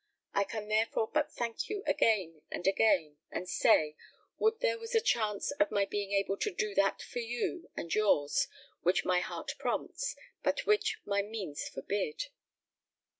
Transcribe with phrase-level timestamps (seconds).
[0.33, 3.95] I can therefore but thank you again and again, and say,
[4.39, 7.93] would there was a chance of my being able to do that for you and
[7.93, 8.47] yours
[8.81, 12.29] which my heart prompts, but which my means forbid."